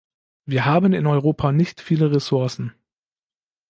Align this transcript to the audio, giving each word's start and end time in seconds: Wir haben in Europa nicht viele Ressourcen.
Wir 0.47 0.65
haben 0.65 0.93
in 0.93 1.05
Europa 1.05 1.51
nicht 1.51 1.79
viele 1.79 2.11
Ressourcen. 2.11 2.73